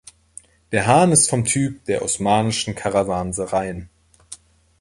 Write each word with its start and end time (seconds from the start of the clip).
Der 0.71 0.87
Han 0.87 1.11
ist 1.11 1.29
vom 1.29 1.45
Typ 1.45 1.85
der 1.85 2.01
osmanischen 2.01 2.73
Karawansereien. 2.73 3.87